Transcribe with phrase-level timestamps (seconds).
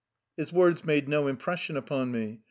[0.35, 2.39] His words made no impression upon me.